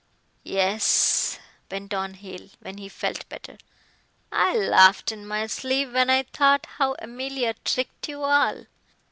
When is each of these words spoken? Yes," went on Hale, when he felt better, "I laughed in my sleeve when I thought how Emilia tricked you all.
Yes," 0.45 1.37
went 1.69 1.93
on 1.93 2.15
Hale, 2.15 2.49
when 2.59 2.79
he 2.79 2.89
felt 2.89 3.29
better, 3.29 3.59
"I 4.31 4.55
laughed 4.55 5.11
in 5.11 5.27
my 5.27 5.45
sleeve 5.45 5.93
when 5.93 6.09
I 6.09 6.23
thought 6.23 6.65
how 6.79 6.95
Emilia 6.97 7.53
tricked 7.63 8.09
you 8.09 8.23
all. 8.23 8.65